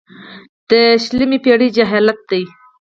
[0.69, 0.71] د
[1.03, 2.39] شلمې پېړۍ جاهلیت ده.